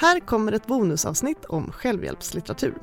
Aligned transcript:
Här 0.00 0.20
kommer 0.20 0.52
ett 0.52 0.66
bonusavsnitt 0.66 1.44
om 1.44 1.72
självhjälpslitteratur. 1.72 2.74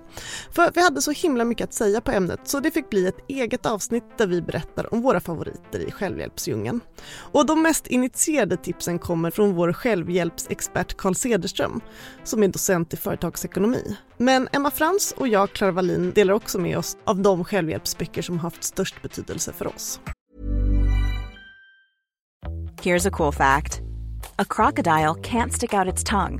För 0.52 0.72
vi 0.76 0.82
hade 0.84 1.02
så 1.02 1.12
himla 1.12 1.46
mycket 1.46 1.64
att 1.64 1.74
säga 1.74 2.02
på 2.02 2.12
ämnet 2.12 2.40
så 2.44 2.60
det 2.60 2.72
fick 2.72 2.90
bli 2.90 3.08
ett 3.08 3.20
eget 3.28 3.66
avsnitt 3.66 4.04
där 4.18 4.28
vi 4.28 4.42
berättar 4.42 4.94
om 4.94 5.02
våra 5.02 5.20
favoriter 5.20 5.80
i 5.80 5.92
självhjälpsdjungeln. 5.92 6.82
Och 7.32 7.46
de 7.46 7.62
mest 7.62 7.88
initierade 7.88 8.58
tipsen 8.58 9.00
kommer 9.00 9.32
från 9.32 9.56
vår 9.56 9.74
självhjälpsexpert 9.74 10.98
Carl 10.98 11.16
Cederström 11.16 11.82
som 12.24 12.44
är 12.44 12.48
docent 12.48 12.94
i 12.94 12.98
företagsekonomi. 12.98 13.98
Men 14.18 14.50
Emma 14.52 14.72
Frans 14.72 15.14
och 15.18 15.28
jag, 15.28 15.52
Clara 15.52 15.72
Wallin, 15.72 16.12
delar 16.12 16.34
också 16.34 16.60
med 16.60 16.78
oss 16.78 16.98
av 17.04 17.22
de 17.22 17.46
självhjälpsböcker 17.46 18.22
som 18.22 18.40
haft 18.40 18.64
störst 18.64 19.02
betydelse 19.02 19.54
för 19.54 19.68
oss. 19.68 20.00
Here's 22.82 23.08
a 23.08 23.12
cool 23.14 23.34
fact. 23.34 23.82
A 24.36 24.46
crocodile 24.50 25.16
can't 25.24 25.50
stick 25.50 25.74
out 25.74 25.94
its 25.94 26.04
tongue. 26.04 26.40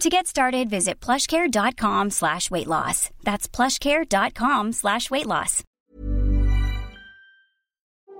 To 0.00 0.08
get 0.10 0.26
started, 0.26 0.70
visit 0.70 1.00
plushcare.com 1.00 2.10
slash 2.10 2.50
weight 2.50 2.66
loss. 2.66 3.10
That's 3.24 3.48
plushcare.com 3.48 4.72
slash 4.72 5.10
weight 5.10 5.26
loss. 5.26 5.62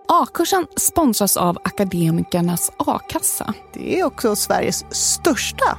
A-kursen 0.08 0.66
sponsras 0.76 1.36
av 1.36 1.58
Akademikernas 1.64 2.72
a-kassa. 2.78 3.54
Det 3.72 4.00
är 4.00 4.04
också 4.04 4.36
Sveriges 4.36 4.84
största 4.90 5.78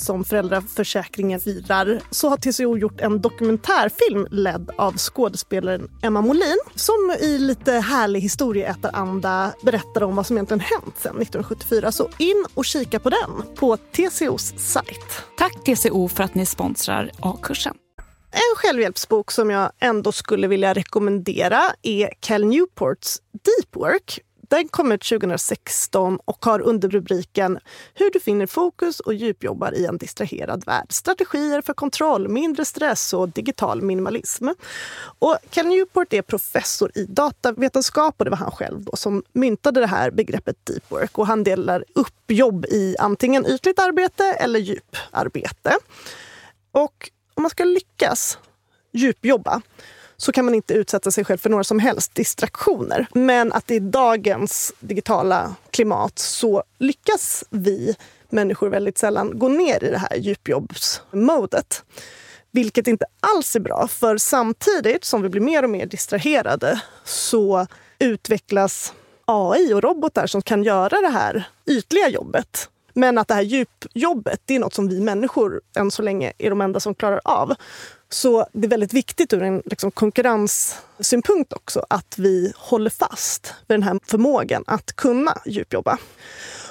som 0.00 0.24
föräldraförsäkringen 0.24 1.40
firar 1.40 2.00
så 2.10 2.28
har 2.28 2.36
TCO 2.36 2.78
gjort 2.78 3.00
en 3.00 3.20
dokumentärfilm 3.20 4.26
ledd 4.30 4.70
av 4.78 4.96
skådespelaren 4.96 5.90
Emma 6.02 6.22
Molin 6.22 6.58
som 6.74 7.16
i 7.20 7.38
lite 7.38 7.72
härlig 7.72 8.20
historieätaranda 8.20 9.54
berättar 9.62 10.02
om 10.02 10.16
vad 10.16 10.26
som 10.26 10.36
egentligen 10.36 10.60
hänt 10.60 10.94
sedan 10.98 11.22
1974. 11.22 11.92
Så 11.92 12.08
in 12.18 12.44
och 12.54 12.64
kika 12.64 12.98
på 12.98 13.10
den 13.10 13.54
på 13.54 13.76
TCOs 13.76 14.54
sajt. 14.56 15.22
Tack 15.38 15.64
TCO 15.64 16.08
för 16.08 16.24
att 16.24 16.34
ni 16.34 16.46
sponsrar 16.46 17.10
A-kursen. 17.20 17.74
En 18.34 18.56
självhjälpsbok 18.56 19.30
som 19.30 19.50
jag 19.50 19.72
ändå 19.80 20.12
skulle 20.12 20.46
vilja 20.46 20.74
rekommendera 20.74 21.62
är 21.82 22.10
Cal 22.20 22.44
Newports 22.44 23.18
Deep 23.32 23.76
Work 23.76 24.20
den 24.54 24.68
kom 24.68 24.92
ut 24.92 25.02
2016 25.02 26.18
och 26.24 26.44
har 26.44 26.60
underrubriken 26.60 27.58
Hur 27.94 28.10
du 28.10 28.20
finner 28.20 28.46
fokus 28.46 29.00
och 29.00 29.14
djupjobbar 29.14 29.74
i 29.74 29.86
en 29.86 29.98
distraherad 29.98 30.64
värld. 30.66 30.86
Strategier 30.92 31.60
för 31.60 31.74
kontroll, 31.74 32.28
mindre 32.28 32.64
stress 32.64 33.12
och 33.12 33.28
digital 33.28 33.82
minimalism. 33.82 34.48
Och 35.18 35.36
Cal 35.50 35.66
Newport 35.66 36.12
är 36.12 36.22
professor 36.22 36.90
i 36.94 37.04
datavetenskap 37.04 38.14
och 38.18 38.24
det 38.24 38.30
var 38.30 38.38
han 38.38 38.50
själv 38.50 38.84
då 38.84 38.96
som 38.96 39.22
myntade 39.32 39.80
det 39.80 39.86
här 39.86 40.10
begreppet 40.10 40.56
deep 40.66 40.90
work. 40.90 41.18
Och 41.18 41.26
han 41.26 41.44
delar 41.44 41.84
upp 41.94 42.30
jobb 42.30 42.64
i 42.64 42.96
antingen 42.98 43.46
ytligt 43.46 43.78
arbete 43.78 44.24
eller 44.24 44.60
djuparbete. 44.60 45.76
Och 46.72 47.10
om 47.34 47.42
man 47.42 47.50
ska 47.50 47.64
lyckas 47.64 48.38
djupjobba 48.92 49.62
så 50.16 50.32
kan 50.32 50.44
man 50.44 50.54
inte 50.54 50.74
utsätta 50.74 51.10
sig 51.10 51.24
själv 51.24 51.38
för 51.38 51.50
några 51.50 51.64
som 51.64 51.78
helst 51.78 52.14
distraktioner. 52.14 53.06
Men 53.14 53.52
att 53.52 53.70
i 53.70 53.78
dagens 53.78 54.72
digitala 54.80 55.54
klimat 55.70 56.18
så 56.18 56.62
lyckas 56.78 57.44
vi 57.50 57.96
människor 58.28 58.68
väldigt 58.68 58.98
sällan 58.98 59.38
gå 59.38 59.48
ner 59.48 59.84
i 59.84 59.90
det 59.90 59.98
här 59.98 60.16
djupjobbsmodet. 60.16 61.84
Vilket 62.50 62.86
inte 62.86 63.06
alls 63.20 63.56
är 63.56 63.60
bra, 63.60 63.88
för 63.88 64.16
samtidigt 64.16 65.04
som 65.04 65.22
vi 65.22 65.28
blir 65.28 65.40
mer 65.40 65.62
och 65.62 65.70
mer 65.70 65.86
distraherade 65.86 66.80
så 67.04 67.66
utvecklas 67.98 68.92
AI 69.24 69.74
och 69.74 69.82
robotar 69.82 70.26
som 70.26 70.42
kan 70.42 70.62
göra 70.62 71.00
det 71.00 71.08
här 71.08 71.48
ytliga 71.66 72.08
jobbet. 72.08 72.68
Men 72.92 73.18
att 73.18 73.28
det 73.28 73.34
här 73.34 73.42
djupjobbet, 73.42 74.40
det 74.44 74.54
är 74.54 74.58
något 74.58 74.74
som 74.74 74.88
vi 74.88 75.00
människor 75.00 75.60
än 75.76 75.90
så 75.90 76.02
länge 76.02 76.32
är 76.38 76.50
de 76.50 76.60
enda 76.60 76.80
som 76.80 76.94
klarar 76.94 77.20
av. 77.24 77.54
Så 78.08 78.46
det 78.52 78.66
är 78.66 78.70
väldigt 78.70 78.94
viktigt 78.94 79.32
ur 79.32 79.42
en 79.42 79.62
liksom, 79.64 79.90
konkurrenssynpunkt 79.90 81.52
också 81.52 81.86
att 81.90 82.18
vi 82.18 82.52
håller 82.56 82.90
fast 82.90 83.54
vid 83.66 83.74
den 83.74 83.82
här 83.82 84.00
förmågan 84.06 84.64
att 84.66 84.96
kunna 84.96 85.38
djupjobba. 85.46 85.98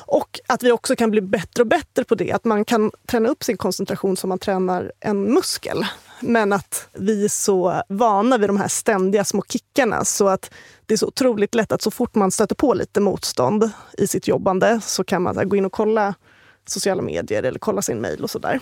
Och 0.05 0.39
att 0.47 0.63
vi 0.63 0.71
också 0.71 0.95
kan 0.95 1.11
bli 1.11 1.21
bättre 1.21 1.63
och 1.63 1.67
bättre 1.67 2.03
på 2.03 2.15
det. 2.15 2.31
Att 2.31 2.45
man 2.45 2.65
kan 2.65 2.91
träna 3.07 3.29
upp 3.29 3.43
sin 3.43 3.57
koncentration 3.57 4.17
som 4.17 4.29
man 4.29 4.39
tränar 4.39 4.91
en 4.99 5.33
muskel. 5.33 5.85
Men 6.19 6.53
att 6.53 6.87
vi 6.93 7.25
är 7.25 7.29
så 7.29 7.83
vana 7.89 8.37
vid 8.37 8.49
de 8.49 8.57
här 8.57 8.67
ständiga 8.67 9.23
små 9.23 9.43
kickarna 9.49 10.05
så 10.05 10.27
att 10.27 10.51
det 10.85 10.93
är 10.93 10.97
så 10.97 11.07
otroligt 11.07 11.55
lätt 11.55 11.71
att 11.71 11.81
så 11.81 11.91
fort 11.91 12.15
man 12.15 12.31
stöter 12.31 12.55
på 12.55 12.73
lite 12.73 12.99
motstånd 12.99 13.71
i 13.97 14.07
sitt 14.07 14.27
jobbande 14.27 14.81
så 14.83 15.03
kan 15.03 15.21
man 15.21 15.49
gå 15.49 15.55
in 15.55 15.65
och 15.65 15.71
kolla 15.71 16.15
sociala 16.65 17.01
medier 17.01 17.43
eller 17.43 17.59
kolla 17.59 17.81
sin 17.81 17.97
mejl 17.97 18.23
och 18.23 18.29
sådär. 18.29 18.59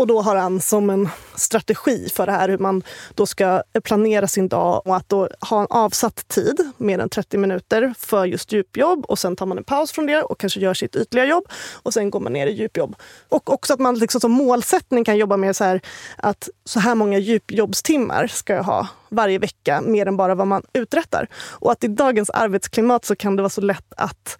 Och 0.00 0.06
då 0.06 0.20
har 0.20 0.36
han 0.36 0.60
som 0.60 0.90
en 0.90 1.08
strategi 1.34 2.08
för 2.08 2.26
det 2.26 2.32
här 2.32 2.48
hur 2.48 2.58
man 2.58 2.82
då 3.14 3.26
ska 3.26 3.62
planera 3.84 4.26
sin 4.26 4.48
dag 4.48 4.86
och 4.86 4.96
att 4.96 5.08
då 5.08 5.28
ha 5.50 5.60
en 5.60 5.66
avsatt 5.70 6.28
tid, 6.28 6.72
mer 6.76 6.98
än 6.98 7.08
30 7.08 7.38
minuter, 7.38 7.94
för 7.98 8.24
just 8.24 8.52
djupjobb 8.52 9.04
och 9.04 9.18
sen 9.18 9.36
tar 9.36 9.46
man 9.46 9.58
en 9.58 9.64
paus 9.64 9.92
från 9.92 10.06
det 10.06 10.22
och 10.22 10.40
kanske 10.40 10.60
gör 10.60 10.74
sitt 10.74 10.96
ytliga 10.96 11.24
jobb 11.24 11.44
och 11.82 11.94
sen 11.94 12.10
går 12.10 12.20
man 12.20 12.32
ner 12.32 12.46
i 12.46 12.50
djupjobb. 12.50 12.96
Och 13.28 13.52
också 13.52 13.74
att 13.74 13.80
man 13.80 13.98
liksom 13.98 14.20
som 14.20 14.32
målsättning 14.32 15.04
kan 15.04 15.16
jobba 15.16 15.36
med 15.36 15.56
så 15.56 15.64
här 15.64 15.80
att 16.16 16.48
så 16.64 16.80
här 16.80 16.94
många 16.94 17.18
djupjobbstimmar 17.18 18.26
ska 18.26 18.54
jag 18.54 18.62
ha 18.62 18.88
varje 19.08 19.38
vecka, 19.38 19.80
mer 19.80 20.06
än 20.06 20.16
bara 20.16 20.34
vad 20.34 20.46
man 20.46 20.62
uträttar. 20.72 21.26
Och 21.34 21.72
att 21.72 21.84
i 21.84 21.88
dagens 21.88 22.30
arbetsklimat 22.30 23.04
så 23.04 23.16
kan 23.16 23.36
det 23.36 23.42
vara 23.42 23.50
så 23.50 23.60
lätt 23.60 23.92
att 23.96 24.38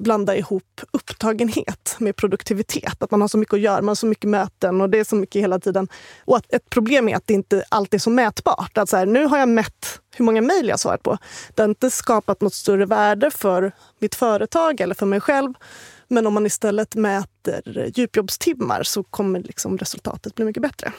blanda 0.00 0.36
ihop 0.36 0.80
upptagenhet 0.90 1.96
med 1.98 2.16
produktivitet. 2.16 3.02
Att 3.02 3.10
man 3.10 3.20
har 3.20 3.28
så 3.28 3.38
mycket 3.38 3.54
att 3.54 3.60
göra, 3.60 3.76
man 3.76 3.88
har 3.88 3.94
så 3.94 4.06
mycket 4.06 4.30
möten 4.30 4.80
och 4.80 4.90
det 4.90 4.98
är 4.98 5.04
så 5.04 5.16
mycket 5.16 5.42
hela 5.42 5.58
tiden. 5.58 5.88
Och 6.24 6.36
att 6.36 6.52
ett 6.54 6.70
problem 6.70 7.08
är 7.08 7.16
att 7.16 7.26
det 7.26 7.34
inte 7.34 7.64
alltid 7.68 7.98
är 7.98 8.02
så 8.02 8.10
mätbart. 8.10 8.78
Att 8.78 8.88
så 8.88 8.96
här, 8.96 9.06
nu 9.06 9.24
har 9.24 9.38
jag 9.38 9.48
mätt 9.48 10.00
hur 10.16 10.24
många 10.24 10.40
mejl 10.40 10.68
jag 10.68 10.80
svarat 10.80 11.02
på. 11.02 11.18
Det 11.54 11.62
har 11.62 11.68
inte 11.68 11.90
skapat 11.90 12.40
något 12.40 12.54
större 12.54 12.86
värde 12.86 13.30
för 13.30 13.72
mitt 13.98 14.14
företag 14.14 14.80
eller 14.80 14.94
för 14.94 15.06
mig 15.06 15.20
själv. 15.20 15.54
Men 16.08 16.26
om 16.26 16.34
man 16.34 16.46
istället 16.46 16.94
mäter 16.94 17.90
djupjobbstimmar 17.94 18.82
så 18.82 19.02
kommer 19.02 19.40
liksom 19.40 19.78
resultatet 19.78 20.34
bli 20.34 20.44
mycket 20.44 20.62
bättre. 20.62 20.92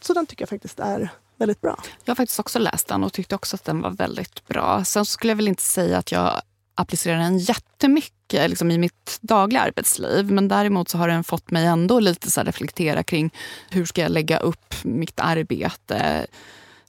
Så 0.00 0.12
den 0.12 0.26
tycker 0.26 0.42
jag 0.42 0.48
faktiskt 0.48 0.80
är 0.80 1.10
väldigt 1.36 1.60
bra. 1.60 1.82
Jag 2.04 2.10
har 2.10 2.16
faktiskt 2.16 2.40
också 2.40 2.58
läst 2.58 2.88
den 2.88 3.04
och 3.04 3.12
tyckte 3.12 3.34
också 3.34 3.56
att 3.56 3.64
den 3.64 3.80
var 3.80 3.90
väldigt 3.90 4.46
bra. 4.46 4.84
Sen 4.84 5.04
skulle 5.04 5.30
jag 5.30 5.36
väl 5.36 5.48
inte 5.48 5.62
säga 5.62 5.98
att 5.98 6.12
jag 6.12 6.42
applicerar 6.74 7.18
den 7.18 7.38
jättemycket 7.38 8.50
liksom, 8.50 8.70
i 8.70 8.78
mitt 8.78 9.18
dagliga 9.20 9.62
arbetsliv. 9.62 10.30
Men 10.30 10.48
däremot 10.48 10.88
så 10.88 10.98
har 10.98 11.08
den 11.08 11.24
fått 11.24 11.50
mig 11.50 11.66
ändå 11.66 12.00
lite 12.00 12.30
så 12.30 12.42
reflektera 12.42 13.02
kring 13.02 13.30
hur 13.70 13.84
ska 13.84 14.00
jag 14.00 14.10
lägga 14.10 14.38
upp 14.38 14.74
mitt 14.82 15.20
arbete. 15.20 16.26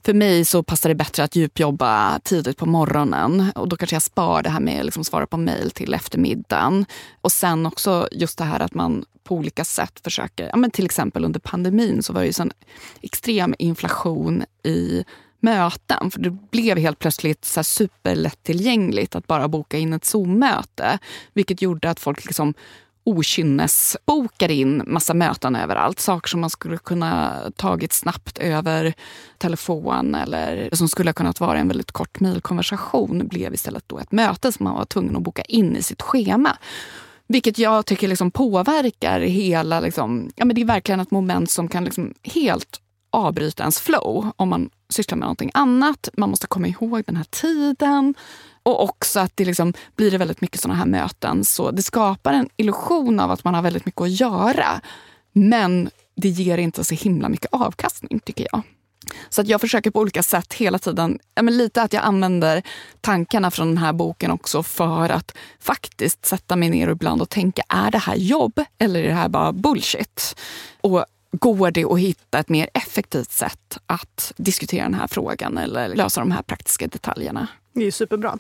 För 0.06 0.14
mig 0.14 0.46
så 0.46 0.64
passar 0.64 0.90
det 0.90 0.96
bättre 0.96 1.24
att 1.24 1.36
djupjobba 1.36 2.20
tidigt 2.20 2.58
på 2.58 2.66
morgonen. 2.66 3.52
Och 3.56 3.68
Då 3.68 3.78
kanske 3.78 3.96
jag 3.96 4.04
spar 4.04 4.44
det 4.44 4.50
här 4.50 4.60
med 4.60 4.80
att 4.80 4.86
liksom 4.86 5.04
svara 5.04 5.28
på 5.28 5.38
mejl 5.38 5.72
till 5.72 5.94
eftermiddagen. 5.94 6.86
Och 7.22 7.32
sen 7.32 7.66
också 7.66 8.08
just 8.12 8.38
det 8.38 8.44
här 8.44 8.60
att 8.60 8.74
man 8.74 9.06
på 9.24 9.36
olika 9.36 9.66
sätt 9.66 10.00
försöker... 10.04 10.48
Ja, 10.48 10.56
men 10.58 10.72
till 10.72 10.86
exempel 10.86 11.26
under 11.26 11.40
pandemin 11.40 12.04
så 12.04 12.14
var 12.14 12.22
det 12.22 12.28
ju 12.28 12.34
sån 12.34 12.52
extrem 13.02 13.56
inflation 13.58 14.44
i 14.64 15.04
möten. 15.42 16.12
För 16.12 16.20
det 16.20 16.30
blev 16.30 16.78
helt 16.78 17.00
plötsligt 17.00 17.46
så 17.46 17.64
superlättillgängligt 17.64 19.16
att 19.16 19.28
bara 19.28 19.48
boka 19.48 19.78
in 19.78 19.94
ett 19.94 20.06
Zoom-möte. 20.06 21.00
Vilket 21.34 21.62
gjorde 21.62 21.90
att 21.90 22.00
folk 22.00 22.26
liksom 22.26 22.54
okynnesbokade 23.04 24.54
in 24.54 24.84
massa 24.88 25.14
möten 25.14 25.56
överallt. 25.56 26.00
Saker 26.00 26.30
som 26.30 26.42
man 26.42 26.50
skulle 26.50 26.78
kunna 26.78 27.42
tagit 27.56 27.94
snabbt 27.94 28.38
över 28.38 28.94
telefon 29.38 30.16
eller 30.16 30.70
som 30.74 30.88
skulle 30.88 31.10
ha 31.10 31.14
kunnat 31.14 31.40
vara 31.40 31.60
en 31.60 31.68
väldigt 31.68 31.92
kort 31.92 32.20
mejlkonversation 32.20 33.28
blev 33.28 33.54
istället 33.54 33.84
då 33.88 34.00
ett 34.00 34.12
möte 34.12 34.52
som 34.52 34.64
man 34.64 34.76
var 34.76 34.86
tvungen 34.86 35.16
att 35.16 35.22
boka 35.22 35.42
in 35.42 35.76
i 35.76 35.84
sitt 35.84 36.02
schema. 36.02 36.58
Vilket 37.28 37.58
jag 37.58 37.86
tycker 37.86 38.08
liksom 38.08 38.32
påverkar 38.32 39.20
hela... 39.20 39.80
Liksom, 39.80 40.30
ja 40.36 40.46
men 40.46 40.56
det 40.56 40.62
är 40.62 40.66
verkligen 40.66 41.00
ett 41.00 41.12
moment 41.12 41.52
som 41.52 41.68
kan 41.68 41.84
liksom 41.84 42.14
helt 42.24 42.82
avbryta 43.10 43.64
ens 43.64 43.80
flow 43.80 44.32
om 44.36 44.50
man 44.50 44.70
syssla 44.92 45.18
med 45.18 45.26
någonting 45.26 45.52
annat. 45.54 46.10
Man 46.18 46.30
måste 46.30 46.48
komma 46.48 46.68
ihåg 46.68 47.04
den 47.06 47.16
här 47.16 47.28
tiden. 47.30 48.14
Och 48.64 48.84
också 48.84 49.20
att 49.20 49.32
det 49.36 49.46
liksom 49.46 49.74
blir 49.96 50.12
det 50.12 50.18
väldigt 50.18 50.42
mycket 50.42 50.62
såna 50.62 50.76
här 50.76 50.86
möten. 50.86 51.46
Så 51.46 51.72
det 51.72 51.82
skapar 51.82 52.34
en 52.34 52.50
illusion 52.58 53.20
av 53.20 53.32
att 53.32 53.44
man 53.44 53.54
har 53.54 53.62
väldigt 53.62 53.86
mycket 53.86 54.02
att 54.02 54.20
göra. 54.20 54.82
Men 55.34 55.90
det 56.16 56.30
ger 56.30 56.58
inte 56.58 56.84
så 56.84 56.96
himla 56.96 57.30
mycket 57.30 57.54
avkastning 57.54 58.20
tycker 58.20 58.48
jag. 58.52 58.62
Så 59.30 59.42
att 59.42 59.48
jag 59.48 59.62
försöker 59.62 59.92
på 59.92 60.00
olika 60.00 60.24
sätt 60.24 60.54
hela 60.54 60.80
tiden, 60.80 61.20
ja, 61.36 61.42
men 61.42 61.58
lite 61.58 61.82
att 61.82 61.94
jag 61.94 62.04
använder 62.04 62.64
tankarna 63.02 63.52
från 63.52 63.68
den 63.68 63.78
här 63.78 63.94
boken 63.94 64.32
också 64.32 64.64
för 64.64 65.10
att 65.10 65.38
faktiskt 65.60 66.26
sätta 66.26 66.56
mig 66.56 66.70
ner 66.70 66.88
ibland 66.88 67.22
och 67.22 67.30
tänka, 67.30 67.62
är 67.70 67.92
det 67.92 67.98
här 67.98 68.16
jobb 68.16 68.64
eller 68.78 69.04
är 69.04 69.08
det 69.08 69.14
här 69.14 69.30
bara 69.30 69.52
bullshit? 69.52 70.36
Och 70.82 71.06
går 71.32 71.72
det 71.72 71.86
att 71.86 72.00
hitta 72.00 72.40
ett 72.40 72.50
mer 72.50 72.70
effektivt 72.74 73.32
sätt 73.32 73.78
att 73.86 74.34
diskutera 74.38 74.84
den 74.84 74.94
här 74.94 75.08
frågan 75.08 75.58
eller 75.58 75.96
lösa 75.96 76.22
de 76.22 76.32
här 76.32 76.42
praktiska 76.42 76.88
detaljerna? 76.88 77.48
Det 77.74 77.88
är 77.88 77.92
superbra. 77.92 78.38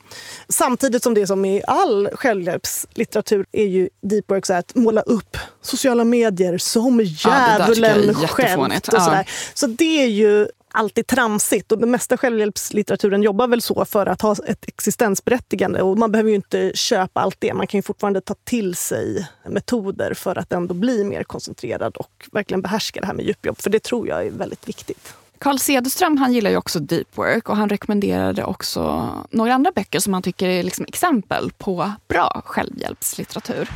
Samtidigt 0.49 1.03
som 1.03 1.13
det 1.13 1.27
som 1.27 1.45
i 1.45 1.61
all 1.67 2.09
självhjälpslitteratur 2.13 3.45
är 3.51 3.65
ju 3.65 3.89
deep 4.01 4.31
work 4.31 4.45
så 4.45 4.53
att 4.53 4.75
måla 4.75 5.01
upp 5.01 5.37
sociala 5.61 6.03
medier 6.03 6.57
som 6.57 7.01
djävulen 7.03 8.15
ja, 8.21 8.27
själv. 8.27 8.73
Ja. 8.91 9.23
Så 9.53 9.67
det 9.67 10.03
är 10.03 10.07
ju 10.07 10.47
alltid 10.71 11.07
tramsigt 11.07 11.71
och 11.71 11.77
den 11.77 11.91
mesta 11.91 12.17
självhjälpslitteraturen 12.17 13.23
jobbar 13.23 13.47
väl 13.47 13.61
så 13.61 13.85
för 13.85 14.05
att 14.05 14.21
ha 14.21 14.35
ett 14.47 14.67
existensberättigande 14.67 15.81
och 15.81 15.97
man 15.97 16.11
behöver 16.11 16.29
ju 16.29 16.35
inte 16.35 16.71
köpa 16.75 17.19
allt 17.21 17.37
det. 17.39 17.53
Man 17.53 17.67
kan 17.67 17.77
ju 17.77 17.81
fortfarande 17.81 18.21
ta 18.21 18.35
till 18.43 18.75
sig 18.75 19.27
metoder 19.49 20.13
för 20.13 20.37
att 20.37 20.53
ändå 20.53 20.73
bli 20.73 21.03
mer 21.03 21.23
koncentrerad 21.23 21.97
och 21.97 22.27
verkligen 22.31 22.61
behärska 22.61 23.01
det 23.01 23.07
här 23.07 23.13
med 23.13 23.25
djupjobb, 23.25 23.61
för 23.61 23.69
det 23.69 23.83
tror 23.83 24.07
jag 24.07 24.25
är 24.25 24.31
väldigt 24.31 24.69
viktigt. 24.69 25.13
Carl 25.37 25.59
Cederström 25.59 26.17
han 26.17 26.33
gillar 26.33 26.49
ju 26.49 26.57
också 26.57 26.79
deep 26.79 27.17
work 27.17 27.49
och 27.49 27.57
han 27.57 27.69
rekommenderade 27.69 28.43
också 28.43 29.09
några 29.31 29.53
andra 29.53 29.71
böcker 29.75 29.99
som 29.99 30.13
han 30.13 30.23
tycker 30.23 30.47
är 30.47 30.63
liksom 30.63 30.85
exempel 30.87 31.51
på 31.57 31.91
bra 32.07 32.41
självhjälpslitteratur. 32.45 33.69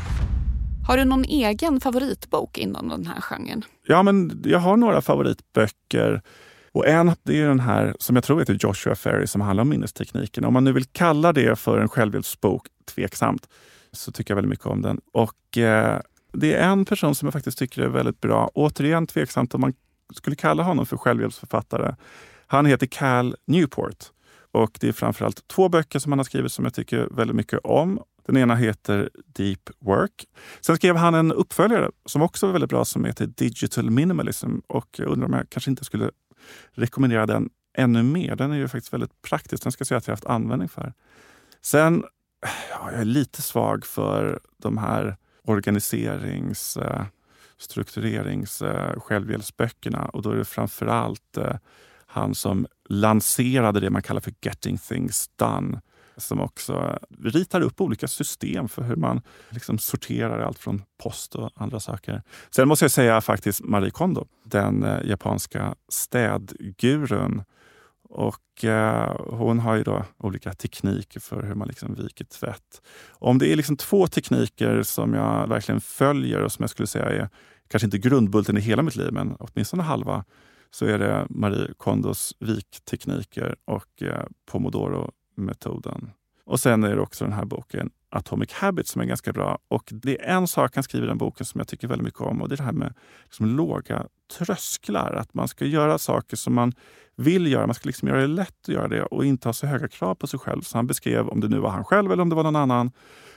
Har 0.88 0.98
du 0.98 1.06
någon 1.06 1.25
egen 1.25 1.82
favoritbok 1.82 2.58
inom 2.58 2.90
den 2.90 3.08
här 3.08 3.22
genren? 3.22 3.64
Ja, 3.88 4.04
men 4.04 4.42
jag 4.46 4.60
har 4.60 4.78
några 4.78 5.02
favoritböcker. 5.02 6.22
Och 6.75 6.88
en 6.88 7.12
det 7.24 7.41
är 7.41 7.48
den 7.48 7.60
här 7.60 7.96
som 8.00 8.15
jag 8.15 8.24
tror 8.24 8.39
heter 8.39 8.58
Joshua 8.62 8.96
Ferry 8.96 9.27
som 9.27 9.41
handlar 9.41 9.62
om 9.62 9.70
minnestekniken. 9.70 10.46
Om 10.46 10.53
man 10.53 10.63
nu 10.63 10.72
vill 10.72 10.86
kalla 10.86 11.34
det 11.34 11.60
för 11.60 11.79
en 11.79 11.89
självhjälpsbok, 11.89 12.67
tveksamt, 12.96 13.50
så 13.91 14.12
tycker 14.12 14.32
jag 14.32 14.36
väldigt 14.36 14.50
mycket 14.50 14.65
om 14.65 14.82
den. 14.82 15.00
Och 15.13 15.58
eh, 15.58 16.01
det 16.34 16.53
är 16.53 16.70
en 16.70 16.86
person 16.86 17.15
som 17.15 17.25
jag 17.25 17.34
faktiskt 17.34 17.58
tycker 17.58 17.82
är 17.82 17.88
väldigt 17.88 18.22
bra. 18.22 18.51
Återigen 18.53 19.08
tveksamt 19.08 19.53
om 19.53 19.62
man 19.62 19.74
skulle 20.15 20.36
kalla 20.36 20.63
honom 20.63 20.86
för 20.86 20.98
självhjälpsförfattare. 20.98 21.96
Han 22.48 22.65
heter 22.65 22.88
Cal 22.88 23.36
Newport 23.48 24.05
och 24.51 24.77
det 24.79 24.88
är 24.88 24.94
framförallt 24.94 25.48
två 25.48 25.70
böcker 25.70 26.00
som 26.00 26.12
han 26.12 26.20
har 26.20 26.24
skrivit 26.24 26.51
som 26.51 26.65
jag 26.65 26.74
tycker 26.74 27.08
väldigt 27.12 27.36
mycket 27.36 27.60
om. 27.63 28.00
Den 28.25 28.38
ena 28.38 28.55
heter 28.55 29.10
Deep 29.25 29.70
Work. 29.79 30.25
Sen 30.62 30.75
skrev 30.75 30.96
han 30.96 31.15
en 31.15 31.32
uppföljare 31.32 31.91
som 32.05 32.22
också 32.22 32.46
var 32.46 32.53
väldigt 32.53 32.70
bra 32.70 32.86
som 32.86 33.05
heter 33.05 33.25
Digital 33.25 33.91
Minimalism. 33.91 34.58
Och 34.67 34.88
jag 34.98 35.08
undrar 35.08 35.27
om 35.27 35.34
jag 35.34 35.50
kanske 35.50 35.72
inte 35.72 35.86
skulle 35.86 36.12
rekommendera 36.72 37.25
den 37.25 37.50
ännu 37.78 38.04
mer. 38.04 38.36
Den 38.36 38.52
är 38.52 38.56
ju 38.56 38.68
faktiskt 38.68 38.94
väldigt 38.94 39.22
praktisk. 39.22 39.64
Den 39.64 39.72
ska 39.72 39.82
jag 39.82 39.88
säga 39.88 39.98
att 39.98 40.08
jag 40.08 40.14
haft 40.14 40.25
användning 40.25 40.70
för. 40.70 40.94
Sen, 41.62 42.04
ja, 42.70 42.92
jag 42.92 43.02
är 43.02 43.06
lite 43.06 43.42
svag 43.42 43.86
för 43.86 44.40
de 44.58 44.78
här 44.78 45.18
organiserings 45.44 46.78
eh, 46.78 47.06
strukturerings 47.58 48.62
eh, 48.62 49.00
självhjälpsböckerna 49.00 50.06
och 50.06 50.22
då 50.22 50.32
är 50.32 50.36
det 50.36 50.46
framförallt 50.46 51.38
eh, 51.38 51.56
han 52.06 52.36
som 52.36 52.68
lanserade 52.90 53.80
det 53.80 53.90
man 53.90 54.02
kallar 54.02 54.22
för 54.22 54.34
Getting 54.42 54.78
things 54.78 55.30
done 55.36 55.82
som 56.17 56.39
också 56.39 57.00
ritar 57.24 57.62
upp 57.62 57.81
olika 57.81 58.07
system 58.07 58.69
för 58.69 58.81
hur 58.81 58.95
man 58.95 59.22
liksom 59.50 59.77
sorterar 59.77 60.39
allt 60.39 60.60
från 60.60 60.81
post 61.03 61.36
och 61.36 61.51
andra 61.55 61.79
saker. 61.79 62.22
Sen 62.50 62.67
måste 62.67 62.86
jag 62.86 62.91
säga 62.91 63.22
faktiskt 63.22 63.63
Marie 63.63 63.91
Kondo, 63.91 64.27
den 64.43 64.84
eh, 64.84 65.05
japanska 65.05 65.75
städgurun. 65.89 67.43
Och 68.10 68.65
eh, 68.65 69.22
hon 69.29 69.60
har 69.60 69.75
ju 69.75 69.84
då 69.84 70.05
olika 70.17 70.53
tekniker 70.53 71.19
för 71.19 71.43
hur 71.43 71.55
man 71.55 71.67
liksom 71.67 71.95
viker 71.95 72.25
tvätt. 72.25 72.81
Om 73.10 73.38
det 73.38 73.51
är 73.51 73.55
liksom 73.55 73.77
två 73.77 74.07
tekniker 74.07 74.84
som 74.84 75.13
jag 75.13 75.48
verkligen 75.48 75.81
följer 75.81 76.41
och 76.41 76.51
som 76.51 76.63
jag 76.63 76.69
skulle 76.69 76.88
säga 76.88 77.05
är 77.05 77.29
kanske 77.67 77.86
inte 77.86 77.98
grundbulten 77.98 78.57
i 78.57 78.62
hela 78.62 78.81
mitt 78.81 78.95
liv, 78.95 79.13
men 79.13 79.36
åtminstone 79.39 79.84
halva, 79.84 80.24
så 80.72 80.86
är 80.86 81.00
det 81.00 81.25
Marie 81.29 81.74
Kondos 81.77 82.34
viktekniker 82.39 83.55
och 83.65 84.03
eh, 84.03 84.25
metoden. 85.38 86.12
Och 86.46 86.60
sen 86.60 86.84
är 86.84 86.96
det 86.96 87.01
också 87.01 87.24
den 87.24 87.34
här 87.34 87.46
boken 87.46 87.89
Atomic 88.10 88.54
Habits 88.54 88.92
som 88.92 89.01
är 89.01 89.06
ganska 89.06 89.34
bra. 89.34 89.60
Och 89.68 89.89
det 89.92 90.22
är 90.22 90.36
en 90.36 90.48
sak 90.48 90.75
han 90.75 90.84
skriver 90.84 91.06
i 91.06 91.10
den 91.10 91.18
boken 91.18 91.46
som 91.46 91.60
jag 91.60 91.68
tycker 91.68 91.88
väldigt 91.88 92.06
mycket 92.06 92.22
om 92.22 92.42
och 92.42 92.50
det 92.50 92.56
är 92.56 92.58
det 92.58 92.63
här 92.63 92.72
med 92.72 92.94
liksom 93.24 93.46
låga 93.46 94.06
trösklar. 94.38 95.13
Att 95.13 95.34
man 95.34 95.48
ska 95.48 95.65
göra 95.65 95.98
saker 95.98 96.38
som 96.38 96.54
man 96.54 96.74
vill 97.15 97.51
göra. 97.51 97.68
Man 97.68 97.75
ska 97.75 97.88
liksom 97.88 98.08
göra 98.08 98.22
det 98.22 98.27
lätt 98.27 98.56
att 98.62 98.74
göra 98.74 98.88
det 98.88 99.04
och 99.04 99.25
inte 99.25 99.48
ha 99.48 99.54
så 99.54 99.68
höga 99.68 99.88
krav 99.88 100.15
på 100.15 100.27
sig 100.27 100.39
själv. 100.39 100.62
Så 100.62 100.77
han 100.77 100.88
beskrev, 100.88 101.27
om 101.27 101.39
det 101.39 101.48
nu 101.48 101.60
var 101.60 101.70
han 101.70 101.86
själv 101.86 102.12
eller 102.12 102.22
om 102.22 102.30
det 102.30 102.36
var 102.36 102.44
någon 102.44 102.56
annan, 102.56 102.92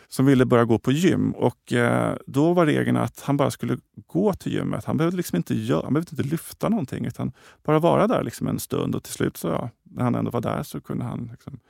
som 0.09 0.27
ville 0.27 0.45
börja 0.47 0.65
gå 0.65 0.79
på 0.79 0.93
gym. 0.93 1.33
Och 1.33 1.73
eh, 1.73 2.17
Då 2.27 2.53
var 2.53 2.67
regeln 2.67 2.97
att 2.97 3.21
han 3.21 3.37
bara 3.37 3.51
skulle 3.51 3.79
gå 4.07 4.33
till 4.33 4.53
gymmet. 4.53 4.85
Han 4.85 4.97
behövde 4.97 5.17
liksom 5.17 5.37
inte, 5.37 5.55
göra, 5.55 5.85
han 5.85 5.95
behövde 5.95 6.11
inte 6.11 6.31
lyfta 6.31 6.69
någonting 6.69 7.05
utan 7.05 7.33
bara 7.65 7.79
vara 7.79 8.07
där 8.07 8.23
liksom 8.23 8.49
en 8.49 8.59
stund. 8.59 8.95
Och 8.95 9.05
till 9.05 9.13
slut, 9.13 9.37
så, 9.37 9.49
ja, 9.49 9.71
när 9.91 10.05
han 10.05 10.15
ändå 10.15 10.31
var 10.31 10.41
där, 10.41 10.63
så 10.63 10.81
kunde 10.81 11.05
han 11.05 11.29
liksom 11.31 11.61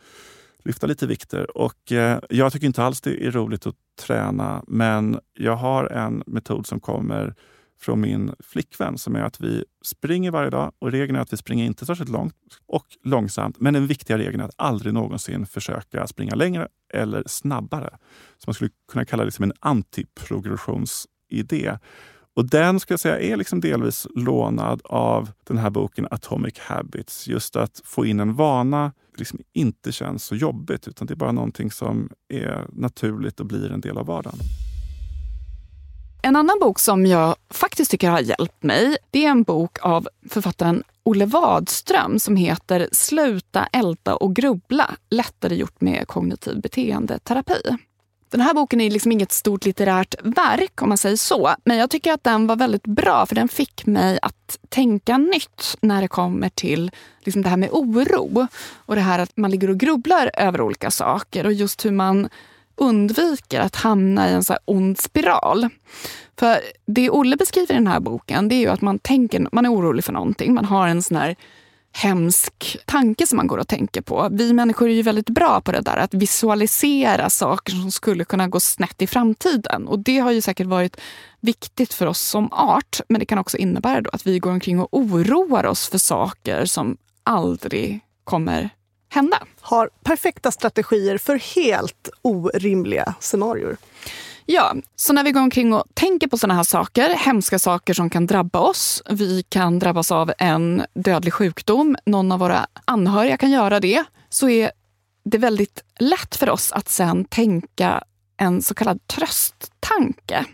lyfta 0.64 0.86
lite 0.86 1.06
vikter. 1.06 1.56
Och, 1.56 1.92
eh, 1.92 2.18
jag 2.30 2.52
tycker 2.52 2.66
inte 2.66 2.82
alls 2.82 3.00
det 3.00 3.26
är 3.26 3.30
roligt 3.30 3.66
att 3.66 3.76
träna, 4.00 4.64
men 4.66 5.20
jag 5.34 5.56
har 5.56 5.84
en 5.84 6.22
metod 6.26 6.66
som 6.66 6.80
kommer 6.80 7.34
från 7.80 8.00
min 8.00 8.34
flickvän 8.40 8.98
som 8.98 9.16
är 9.16 9.20
att 9.20 9.40
vi 9.40 9.64
springer 9.82 10.30
varje 10.30 10.50
dag 10.50 10.72
och 10.78 10.92
regeln 10.92 11.16
är 11.16 11.20
att 11.20 11.32
vi 11.32 11.36
springer 11.36 11.64
inte 11.64 11.86
särskilt 11.86 12.10
långt 12.10 12.34
och 12.66 12.86
långsamt. 13.04 13.60
Men 13.60 13.74
den 13.74 13.86
viktiga 13.86 14.18
regeln 14.18 14.40
är 14.40 14.44
att 14.44 14.54
aldrig 14.56 14.94
någonsin 14.94 15.46
försöka 15.46 16.06
springa 16.06 16.34
längre 16.34 16.68
eller 16.94 17.22
snabbare. 17.26 17.98
Så 18.38 18.44
man 18.46 18.54
skulle 18.54 18.70
kunna 18.92 19.04
kalla 19.04 19.22
det 19.22 19.26
liksom 19.26 19.42
en 19.42 19.52
antiprogressionsidé. 19.60 21.78
Och 22.38 22.46
den 22.46 22.80
ska 22.80 22.92
jag 22.92 23.00
säga 23.00 23.20
är 23.20 23.36
liksom 23.36 23.60
delvis 23.60 24.06
lånad 24.14 24.80
av 24.84 25.30
den 25.44 25.58
här 25.58 25.70
boken 25.70 26.08
Atomic 26.10 26.58
Habits. 26.58 27.28
Just 27.28 27.56
att 27.56 27.80
få 27.84 28.06
in 28.06 28.20
en 28.20 28.34
vana 28.34 28.92
liksom 29.16 29.38
inte 29.52 29.92
känns 29.92 30.24
så 30.24 30.34
jobbigt 30.34 30.88
utan 30.88 31.06
det 31.06 31.14
är 31.14 31.16
bara 31.16 31.32
någonting 31.32 31.70
som 31.70 32.10
är 32.28 32.66
naturligt 32.72 33.40
och 33.40 33.46
blir 33.46 33.72
en 33.72 33.80
del 33.80 33.98
av 33.98 34.06
vardagen. 34.06 34.38
En 36.22 36.36
annan 36.36 36.58
bok 36.60 36.78
som 36.78 37.06
jag 37.06 37.36
faktiskt 37.50 37.90
tycker 37.90 38.10
har 38.10 38.20
hjälpt 38.20 38.62
mig, 38.62 38.96
det 39.10 39.24
är 39.24 39.30
en 39.30 39.42
bok 39.42 39.78
av 39.82 40.08
författaren 40.30 40.82
Olle 41.02 41.26
Wadström 41.26 42.18
som 42.18 42.36
heter 42.36 42.88
Sluta 42.92 43.66
älta 43.72 44.16
och 44.16 44.36
grubbla, 44.36 44.96
lättare 45.10 45.54
gjort 45.54 45.80
med 45.80 46.08
kognitiv 46.08 46.60
beteendeterapi. 46.60 47.78
Den 48.30 48.40
här 48.40 48.54
boken 48.54 48.80
är 48.80 48.90
liksom 48.90 49.12
inget 49.12 49.32
stort 49.32 49.64
litterärt 49.64 50.14
verk 50.22 50.82
om 50.82 50.88
man 50.88 50.98
säger 50.98 51.16
så. 51.16 51.54
Men 51.64 51.76
jag 51.76 51.90
tycker 51.90 52.12
att 52.12 52.24
den 52.24 52.46
var 52.46 52.56
väldigt 52.56 52.86
bra 52.86 53.26
för 53.26 53.34
den 53.34 53.48
fick 53.48 53.86
mig 53.86 54.18
att 54.22 54.58
tänka 54.68 55.18
nytt 55.18 55.76
när 55.80 56.02
det 56.02 56.08
kommer 56.08 56.48
till 56.48 56.90
liksom 57.20 57.42
det 57.42 57.48
här 57.48 57.56
med 57.56 57.70
oro. 57.72 58.46
Och 58.76 58.94
det 58.94 59.00
här 59.00 59.18
att 59.18 59.36
man 59.36 59.50
ligger 59.50 59.70
och 59.70 59.78
grubblar 59.78 60.30
över 60.34 60.60
olika 60.60 60.90
saker 60.90 61.46
och 61.46 61.52
just 61.52 61.84
hur 61.84 61.92
man 61.92 62.28
undviker 62.76 63.60
att 63.60 63.76
hamna 63.76 64.30
i 64.30 64.32
en 64.32 64.44
så 64.44 64.52
här 64.52 64.60
ond 64.64 64.98
spiral. 64.98 65.68
För 66.38 66.60
det 66.86 67.10
Olle 67.10 67.36
beskriver 67.36 67.74
i 67.74 67.78
den 67.78 67.86
här 67.86 68.00
boken 68.00 68.48
det 68.48 68.54
är 68.54 68.60
ju 68.60 68.68
att 68.68 68.80
man 68.80 68.98
tänker, 68.98 69.48
man 69.52 69.66
är 69.66 69.72
orolig 69.72 70.04
för 70.04 70.12
någonting. 70.12 70.54
Man 70.54 70.64
har 70.64 70.88
en 70.88 71.02
sån 71.02 71.16
här 71.16 71.36
hemsk 71.98 72.76
tanke 72.84 73.26
som 73.26 73.36
man 73.36 73.46
går 73.46 73.58
och 73.58 73.68
tänker 73.68 74.00
på. 74.00 74.28
Vi 74.32 74.52
människor 74.52 74.88
är 74.88 74.94
ju 74.94 75.02
väldigt 75.02 75.28
bra 75.28 75.60
på 75.60 75.72
det 75.72 75.80
där 75.80 75.96
att 75.96 76.14
visualisera 76.14 77.30
saker 77.30 77.72
som 77.72 77.90
skulle 77.90 78.24
kunna 78.24 78.48
gå 78.48 78.60
snett 78.60 79.02
i 79.02 79.06
framtiden. 79.06 79.88
Och 79.88 79.98
det 79.98 80.18
har 80.18 80.30
ju 80.30 80.40
säkert 80.40 80.66
varit 80.66 80.96
viktigt 81.40 81.94
för 81.94 82.06
oss 82.06 82.20
som 82.20 82.52
art. 82.52 83.00
Men 83.08 83.18
det 83.18 83.26
kan 83.26 83.38
också 83.38 83.56
innebära 83.56 84.00
då 84.00 84.10
att 84.12 84.26
vi 84.26 84.38
går 84.38 84.50
omkring 84.50 84.80
och 84.80 84.88
oroar 84.90 85.66
oss 85.66 85.88
för 85.88 85.98
saker 85.98 86.64
som 86.64 86.96
aldrig 87.22 88.00
kommer 88.24 88.70
hända. 89.08 89.38
Har 89.60 89.90
perfekta 90.02 90.50
strategier 90.50 91.18
för 91.18 91.54
helt 91.54 92.08
orimliga 92.22 93.14
scenarier. 93.20 93.76
Ja, 94.50 94.74
så 94.96 95.12
när 95.12 95.24
vi 95.24 95.32
går 95.32 95.40
omkring 95.40 95.72
och 95.72 95.84
tänker 95.94 96.28
på 96.28 96.38
såna 96.38 96.54
här 96.54 96.62
saker, 96.62 97.14
hemska 97.14 97.58
saker 97.58 97.94
som 97.94 98.10
kan 98.10 98.26
drabba 98.26 98.58
oss. 98.58 99.02
Vi 99.10 99.42
kan 99.48 99.78
drabbas 99.78 100.12
av 100.12 100.32
en 100.38 100.82
dödlig 100.94 101.32
sjukdom, 101.32 101.96
någon 102.06 102.32
av 102.32 102.38
våra 102.38 102.66
anhöriga 102.84 103.36
kan 103.36 103.50
göra 103.50 103.80
det. 103.80 104.04
Så 104.28 104.48
är 104.48 104.70
det 105.24 105.38
väldigt 105.38 105.84
lätt 105.98 106.36
för 106.36 106.50
oss 106.50 106.72
att 106.72 106.88
sen 106.88 107.24
tänka 107.24 108.04
en 108.36 108.62
så 108.62 108.74
kallad 108.74 109.06
trösttanke. 109.06 110.44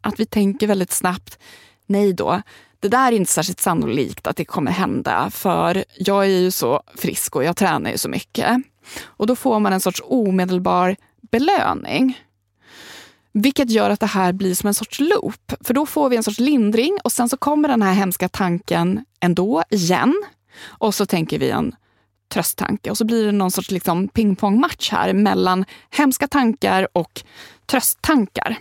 Att 0.00 0.20
vi 0.20 0.26
tänker 0.26 0.66
väldigt 0.66 0.92
snabbt, 0.92 1.38
nej 1.86 2.12
då, 2.12 2.42
det 2.80 2.88
där 2.88 3.12
är 3.12 3.16
inte 3.16 3.32
särskilt 3.32 3.60
sannolikt 3.60 4.26
att 4.26 4.36
det 4.36 4.44
kommer 4.44 4.72
hända 4.72 5.30
för 5.30 5.84
jag 5.98 6.24
är 6.24 6.40
ju 6.40 6.50
så 6.50 6.82
frisk 6.94 7.36
och 7.36 7.44
jag 7.44 7.56
tränar 7.56 7.90
ju 7.90 7.98
så 7.98 8.08
mycket. 8.08 8.56
Och 9.02 9.26
då 9.26 9.36
får 9.36 9.60
man 9.60 9.72
en 9.72 9.80
sorts 9.80 10.02
omedelbar 10.04 10.96
belöning. 11.30 12.18
Vilket 13.36 13.70
gör 13.70 13.90
att 13.90 14.00
det 14.00 14.06
här 14.06 14.32
blir 14.32 14.54
som 14.54 14.66
en 14.66 14.74
sorts 14.74 15.00
loop. 15.00 15.52
För 15.60 15.74
då 15.74 15.86
får 15.86 16.08
vi 16.08 16.16
en 16.16 16.22
sorts 16.22 16.38
lindring 16.38 16.98
och 17.04 17.12
sen 17.12 17.28
så 17.28 17.36
kommer 17.36 17.68
den 17.68 17.82
här 17.82 17.94
hemska 17.94 18.28
tanken 18.28 19.04
ändå 19.20 19.62
igen. 19.70 20.24
Och 20.66 20.94
så 20.94 21.06
tänker 21.06 21.38
vi 21.38 21.50
en 21.50 21.74
trösttanke 22.32 22.90
och 22.90 22.98
så 22.98 23.04
blir 23.04 23.26
det 23.26 23.32
någon 23.32 23.50
sorts 23.50 23.70
liksom 23.70 24.08
pingpongmatch 24.08 24.90
här 24.90 25.12
mellan 25.12 25.64
hemska 25.90 26.28
tankar 26.28 26.88
och 26.92 27.22
trösttankar. 27.66 28.58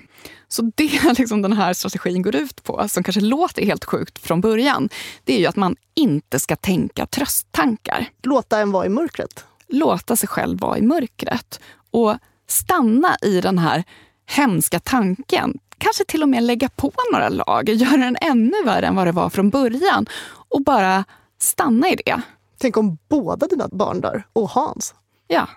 Så 0.47 0.71
det 0.75 1.03
liksom 1.17 1.41
den 1.41 1.53
här 1.53 1.73
strategin 1.73 2.21
går 2.21 2.35
ut 2.35 2.63
på, 2.63 2.87
som 2.87 3.03
kanske 3.03 3.21
låter 3.21 3.65
helt 3.65 3.85
sjukt 3.85 4.19
från 4.19 4.41
början, 4.41 4.89
det 5.23 5.35
är 5.35 5.39
ju 5.39 5.45
att 5.45 5.55
man 5.55 5.75
inte 5.93 6.39
ska 6.39 6.55
tänka 6.55 7.05
trösttankar. 7.05 8.09
Låta 8.23 8.59
en 8.59 8.71
vara 8.71 8.85
i 8.85 8.89
mörkret? 8.89 9.45
Låta 9.67 10.15
sig 10.15 10.29
själv 10.29 10.59
vara 10.59 10.77
i 10.77 10.81
mörkret. 10.81 11.59
Och 11.91 12.17
stanna 12.47 13.17
i 13.21 13.41
den 13.41 13.59
här 13.59 13.83
hemska 14.25 14.79
tanken. 14.79 15.59
Kanske 15.77 16.05
till 16.05 16.23
och 16.23 16.29
med 16.29 16.43
lägga 16.43 16.69
på 16.69 16.91
några 17.11 17.29
lager, 17.29 17.73
göra 17.73 17.97
den 17.97 18.17
ännu 18.21 18.63
värre 18.65 18.87
än 18.87 18.95
vad 18.95 19.07
det 19.07 19.11
var 19.11 19.29
från 19.29 19.49
början. 19.49 20.05
Och 20.49 20.61
bara 20.63 21.03
stanna 21.39 21.89
i 21.89 21.95
det. 22.05 22.21
Tänk 22.57 22.77
om 22.77 22.97
båda 23.09 23.47
dina 23.47 23.67
barn 23.67 24.01
dör 24.01 24.23
och 24.33 24.49
Hans. 24.49 24.95
Ja, 25.27 25.47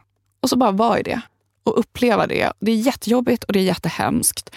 och 0.40 0.48
så 0.48 0.56
bara 0.56 0.70
vara 0.70 1.00
i 1.00 1.02
det 1.02 1.20
och 1.62 1.78
uppleva 1.78 2.26
det. 2.26 2.52
Det 2.60 2.70
är 2.70 2.76
jättejobbigt 2.76 3.44
och 3.44 3.52
det 3.52 3.58
är 3.58 3.64
jättehemskt. 3.64 4.50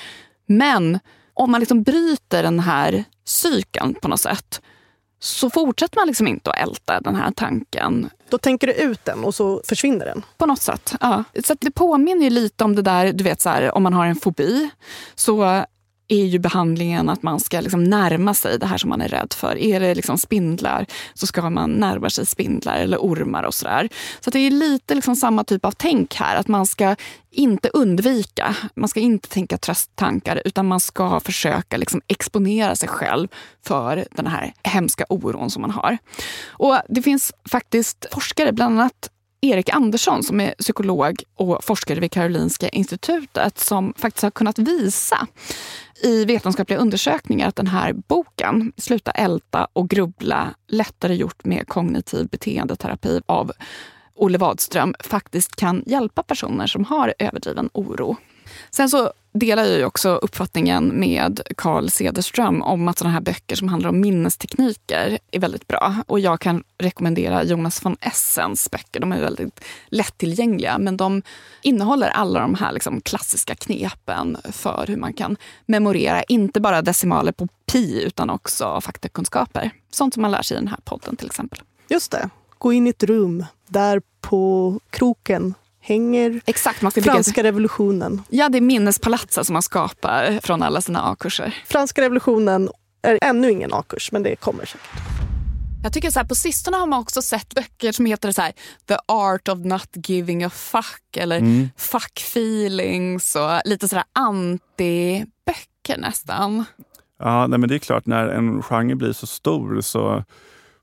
Men 0.46 1.00
om 1.34 1.52
man 1.52 1.60
liksom 1.60 1.84
bryter 1.84 2.44
den 2.44 2.60
här 2.60 3.04
cykeln 3.26 3.96
på 4.02 4.08
något 4.08 4.20
sätt 4.20 4.62
så 5.20 5.50
fortsätter 5.50 5.98
man 5.98 6.08
liksom 6.08 6.28
inte 6.28 6.52
att 6.52 6.60
älta 6.60 7.00
den 7.02 7.16
här 7.16 7.32
tanken. 7.32 8.10
Då 8.30 8.38
tänker 8.38 8.68
du 8.68 8.74
ut 8.74 9.06
den 9.06 9.24
och 9.24 9.36
så 9.36 9.62
försvinner 9.66 10.06
den? 10.06 10.26
På 10.38 10.46
något 10.46 10.62
sätt, 10.62 10.96
ja. 11.02 11.24
Så 11.44 11.56
det 11.60 11.72
påminner 11.72 12.24
ju 12.24 12.30
lite 12.30 12.64
om 12.64 12.76
det 12.76 12.82
där, 12.82 13.14
du 13.14 13.24
vet 13.24 13.42
så 13.42 13.50
här, 13.50 13.76
om 13.76 13.84
man 13.84 13.94
har 13.94 14.06
en 14.06 14.16
fobi 14.16 14.70
så 15.16 15.66
är 16.10 16.26
ju 16.26 16.40
behandlingen 16.40 17.10
att 17.10 17.24
man 17.24 17.40
ska 17.40 17.60
liksom 17.60 17.84
närma 17.84 18.34
sig 18.34 18.60
det 18.60 18.66
här 18.66 18.78
som 18.78 18.90
man 18.90 19.02
är 19.02 19.08
rädd 19.08 19.34
för. 19.34 19.58
Är 19.58 19.80
det 19.80 19.96
liksom 19.96 20.18
spindlar 20.18 20.86
så 21.14 21.28
ska 21.28 21.50
man 21.50 21.72
närma 21.72 22.10
sig 22.10 22.26
spindlar 22.26 22.78
eller 22.78 22.98
ormar 22.98 23.44
och 23.44 23.54
sådär. 23.54 23.90
Så 24.20 24.30
det 24.30 24.40
är 24.40 24.52
lite 24.52 24.96
liksom 24.96 25.16
samma 25.16 25.44
typ 25.44 25.66
av 25.66 25.72
tänk 25.72 26.16
här. 26.16 26.36
Att 26.36 26.48
man 26.48 26.66
ska 26.66 26.96
inte 27.32 27.70
undvika, 27.70 28.56
man 28.76 28.90
ska 28.90 29.00
inte 29.00 29.30
tänka 29.30 29.58
trösttankar 29.58 30.42
utan 30.46 30.68
man 30.68 30.80
ska 30.80 31.20
försöka 31.20 31.78
liksom 31.78 32.02
exponera 32.08 32.76
sig 32.76 32.90
själv 32.90 33.28
för 33.66 34.06
den 34.12 34.28
här 34.28 34.54
hemska 34.64 35.06
oron 35.10 35.50
som 35.50 35.62
man 35.62 35.72
har. 35.72 35.98
Och 36.48 36.78
Det 36.90 37.02
finns 37.02 37.34
faktiskt 37.50 38.06
forskare, 38.12 38.52
bland 38.52 38.80
annat 38.80 39.10
Erik 39.42 39.70
Andersson 39.70 40.24
som 40.24 40.42
är 40.42 40.54
psykolog 40.60 41.24
och 41.36 41.64
forskare 41.64 42.00
vid 42.00 42.12
Karolinska 42.12 42.70
institutet 42.70 43.60
som 43.60 43.94
faktiskt 43.98 44.24
har 44.24 44.32
kunnat 44.32 44.60
visa 44.60 45.28
i 46.04 46.26
vetenskapliga 46.26 46.80
undersökningar 46.80 47.48
att 47.48 47.56
den 47.56 47.68
här 47.68 47.94
boken, 47.94 48.74
Sluta 48.78 49.12
älta 49.12 49.68
och 49.74 49.90
grubbla, 49.90 50.56
lättare 50.68 51.16
gjort 51.16 51.46
med 51.46 51.68
kognitiv 51.68 52.28
beteendeterapi 52.28 53.22
av 53.26 53.52
Olle 54.16 54.38
Wadström, 54.38 54.96
faktiskt 55.00 55.56
kan 55.56 55.84
hjälpa 55.86 56.24
personer 56.24 56.68
som 56.68 56.86
har 56.86 57.14
överdriven 57.20 57.70
oro. 57.74 58.18
Sen 58.72 58.90
så 58.90 59.12
delar 59.32 59.64
jag 59.64 59.88
också 59.88 60.10
uppfattningen 60.10 61.00
med 61.00 61.42
Carl 61.58 61.90
Cederström 61.90 62.62
om 62.62 62.88
att 62.88 62.98
sådana 62.98 63.14
här 63.14 63.22
böcker 63.22 63.56
som 63.56 63.68
handlar 63.68 63.90
om 63.90 64.00
minnestekniker 64.00 65.20
är 65.32 65.40
väldigt 65.40 65.68
bra. 65.68 65.96
Och 66.08 66.20
jag 66.20 66.40
kan 66.40 66.64
rekommendera 66.78 67.44
Jonas 67.44 67.86
von 67.86 67.98
Essens 68.02 68.72
böcker. 68.72 69.00
De 69.00 69.12
är 69.12 69.22
väldigt 69.22 69.60
lättillgängliga 69.88 70.78
men 70.78 70.98
de 70.98 71.22
innehåller 71.62 72.10
alla 72.10 72.40
de 72.40 72.56
här 72.56 72.72
liksom 72.72 73.02
klassiska 73.02 73.56
knepen 73.56 74.38
för 74.52 74.86
hur 74.88 74.98
man 74.98 75.14
kan 75.14 75.38
memorera, 75.66 76.24
inte 76.24 76.60
bara 76.60 76.82
decimaler 76.82 77.32
på 77.32 77.48
pi 77.66 78.04
utan 78.04 78.30
också 78.30 78.82
faktakunskaper. 78.82 79.72
Sånt 79.92 80.14
som 80.14 80.22
man 80.22 80.32
lär 80.32 80.42
sig 80.42 80.58
i 80.58 80.60
den 80.60 80.68
här 80.68 80.80
podden 80.84 81.16
till 81.16 81.28
exempel. 81.28 81.60
Just 81.88 82.12
det. 82.12 82.30
Gå 82.58 82.74
in 82.74 82.88
i 82.88 82.90
ett 82.90 83.04
rum 83.04 83.46
där 83.68 84.02
på 84.22 84.80
kroken 84.90 85.54
hänger 85.90 86.42
Exakt, 86.46 86.82
man 86.82 86.92
ska 86.92 87.02
franska 87.02 87.32
bygga... 87.32 87.48
revolutionen. 87.48 88.22
Ja, 88.30 88.50
det 88.50 88.58
är 88.58 88.62
minnespalatset 88.62 89.46
som 89.46 89.54
man 89.54 89.62
skapar 89.62 90.40
från 90.44 90.64
alla 90.64 90.82
sina 90.82 91.02
A-kurser. 91.02 91.64
Franska 91.68 92.02
revolutionen 92.02 92.70
är 93.02 93.20
ännu 93.22 93.52
ingen 93.52 93.74
A-kurs, 93.74 94.12
men 94.12 94.24
det 94.24 94.36
kommer 94.36 94.66
säkert. 94.66 94.90
Jag 95.84 95.94
tycker 95.94 96.10
så 96.10 96.20
här, 96.20 96.28
på 96.28 96.36
sistone 96.36 96.78
har 96.78 96.88
man 96.88 97.00
också 97.00 97.22
sett 97.22 97.56
böcker 97.56 97.92
som 97.92 98.06
heter 98.06 98.32
så 98.32 98.42
här, 98.42 98.54
The 98.88 98.96
Art 99.08 99.48
of 99.48 99.60
Not 99.60 99.90
Giving 100.08 100.44
a 100.44 100.50
Fuck 100.50 101.18
eller 101.18 101.38
mm. 101.38 101.70
Fuck 101.78 102.20
Feelings 102.20 103.36
och 103.36 103.62
lite 103.66 103.88
sådär 103.88 104.04
anti-böcker 104.14 105.98
nästan. 105.98 106.66
Ja, 107.20 107.48
nej, 107.48 107.60
men 107.60 107.70
det 107.70 107.76
är 107.76 107.80
klart, 107.80 108.06
när 108.06 108.28
en 108.28 108.64
genre 108.64 108.96
blir 108.96 109.14
så 109.14 109.28
stor 109.28 109.82
så 109.82 110.24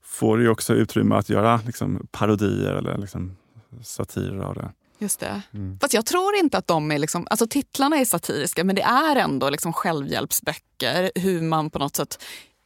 får 0.02 0.38
det 0.38 0.48
också 0.48 0.74
utrymme 0.74 1.14
att 1.14 1.28
göra 1.28 1.60
liksom, 1.66 2.06
parodier 2.10 2.72
eller 2.72 2.98
liksom, 2.98 3.36
satirer 3.82 4.40
av 4.40 4.54
det. 4.54 4.70
Just 4.98 5.20
det. 5.20 5.42
Mm. 5.54 5.78
Fast 5.78 5.94
jag 5.94 6.06
tror 6.06 6.34
inte 6.34 6.58
att 6.58 6.66
de 6.66 6.90
är... 6.90 6.98
Liksom, 6.98 7.26
alltså 7.30 7.46
titlarna 7.46 7.96
är 7.96 8.04
satiriska 8.04 8.64
men 8.64 8.76
det 8.76 8.82
är 8.82 9.16
ändå 9.16 9.50
liksom 9.50 9.72
självhjälpsböcker. 9.72 11.10
Hur 11.14 11.42
man 11.42 11.70
på 11.70 11.78
något 11.78 11.96
sätt 11.96 12.18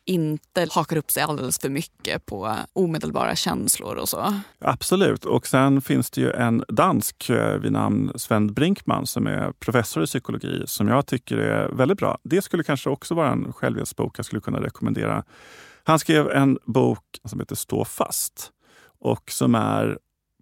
inte 0.04 0.66
hakar 0.70 0.96
upp 0.96 1.10
sig 1.10 1.22
alldeles 1.22 1.58
för 1.58 1.68
mycket 1.68 2.26
på 2.26 2.56
omedelbara 2.72 3.36
känslor 3.36 3.96
och 3.96 4.08
så. 4.08 4.34
Absolut. 4.58 5.24
Och 5.24 5.46
sen 5.46 5.80
finns 5.80 6.10
det 6.10 6.20
ju 6.20 6.30
en 6.30 6.64
dansk 6.68 7.30
eh, 7.30 7.58
vid 7.58 7.72
namn 7.72 8.12
Sven 8.14 8.52
Brinkman 8.52 9.06
som 9.06 9.26
är 9.26 9.52
professor 9.52 10.02
i 10.02 10.06
psykologi 10.06 10.62
som 10.66 10.88
jag 10.88 11.06
tycker 11.06 11.36
är 11.36 11.68
väldigt 11.68 11.98
bra. 11.98 12.18
Det 12.22 12.42
skulle 12.42 12.62
kanske 12.62 12.90
också 12.90 13.14
vara 13.14 13.30
en 13.30 13.52
självhjälpsbok 13.52 14.18
jag 14.18 14.26
skulle 14.26 14.40
kunna 14.40 14.62
rekommendera. 14.62 15.24
Han 15.84 15.98
skrev 15.98 16.30
en 16.30 16.58
bok 16.64 17.04
som 17.24 17.40
heter 17.40 17.56
Stå 17.56 17.84
fast 17.84 18.50
och 19.00 19.30
som 19.30 19.54
är 19.54 19.98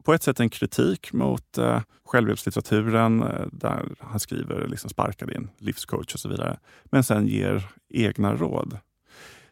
på 0.09 0.15
ett 0.15 0.23
sätt 0.23 0.41
en 0.41 0.51
kritik 0.51 1.13
mot 1.13 1.59
eh, 1.59 1.81
självhjälpslitteraturen 2.05 3.23
eh, 3.23 3.47
där 3.53 3.89
han 4.01 4.21
skriver 4.21 4.69
liksom 4.69 4.91
sparka 4.91 5.25
in 5.25 5.51
livscoach 5.59 6.15
och 6.15 6.21
så 6.21 6.29
vidare. 6.29 6.59
Men 6.85 7.05
sen 7.05 7.27
ger 7.27 7.69
egna 7.89 8.35
råd. 8.35 8.79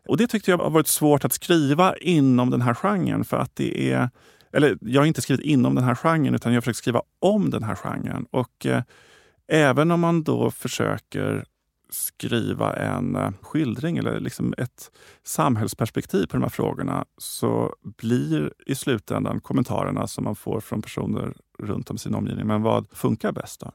Och 0.09 0.17
det 0.17 0.27
tyckte 0.27 0.51
jag 0.51 0.59
har 0.59 0.71
varit 0.71 0.87
svårt 0.87 1.25
att 1.25 1.33
skriva 1.33 1.97
inom 1.97 2.51
den 2.51 2.63
här 2.63 2.75
genren 2.75 3.25
för 3.25 3.37
att 3.37 3.57
det 3.57 3.93
är 3.93 4.11
eller 4.53 4.79
jag 4.81 5.01
har 5.01 5.07
inte 5.07 5.23
skrivit 5.23 5.47
inom 5.47 5.75
den 5.75 5.85
här 5.85 5.95
genren 5.95 6.35
utan 6.35 6.53
jag 6.53 6.57
har 6.57 6.63
försökt 6.63 6.79
skriva 6.79 7.03
om 7.19 7.51
den 7.51 7.63
här 7.63 7.75
genren. 7.75 8.27
Och 8.31 8.67
eh, 8.67 8.83
även 9.49 9.91
om 9.91 10.01
man 10.01 10.23
då 10.23 10.51
försöker 10.51 11.45
skriva 11.91 12.77
en 12.77 13.17
eh, 13.17 13.31
skildring 13.43 13.97
eller 13.97 14.21
liksom 14.21 14.55
ett 14.59 14.91
samhällsperspektiv 15.25 16.27
på 16.27 16.37
de 16.37 16.43
här 16.43 16.51
frågorna 16.51 17.05
så 17.19 17.75
blir 17.83 18.53
i 18.67 18.75
slutändan 18.75 19.41
kommentarerna 19.41 20.07
som 20.07 20.25
man 20.25 20.37
får 20.37 20.61
från 20.61 20.83
personer 20.83 21.35
runt 21.59 21.91
om 21.91 21.99
sin 21.99 22.15
omgivning, 22.15 22.47
men 22.47 22.63
vad 22.63 22.87
funkar 22.93 23.33
bäst 23.33 23.61
då? 23.61 23.73